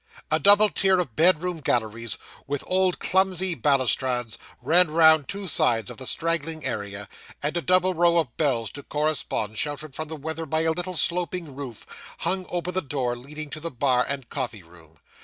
[0.31, 2.17] A double tier of bedroom galleries,
[2.47, 7.07] with old clumsy balustrades, ran round two sides of the straggling area,
[7.43, 10.95] and a double row of bells to correspond, sheltered from the weather by a little
[10.95, 11.85] sloping roof,
[12.21, 14.97] hung over the door leading to the bar and coffee room.